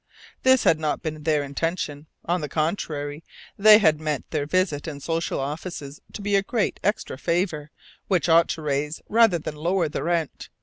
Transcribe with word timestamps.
This 0.41 0.63
had 0.63 0.79
not 0.79 1.03
been 1.03 1.21
their 1.21 1.43
intention. 1.43 2.07
On 2.25 2.41
the 2.41 2.49
contrary, 2.49 3.23
they 3.55 3.77
had 3.77 4.01
meant 4.01 4.27
their 4.31 4.47
visit 4.47 4.87
and 4.87 4.99
social 5.03 5.39
offices 5.39 6.01
to 6.13 6.23
be 6.23 6.35
a 6.35 6.41
great, 6.41 6.79
extra 6.83 7.19
favour, 7.19 7.69
which 8.07 8.27
ought 8.27 8.49
to 8.57 8.63
raise 8.63 8.99
rather 9.09 9.37
than 9.37 9.53
lower 9.55 9.87
the 9.87 10.01
rent. 10.01 10.49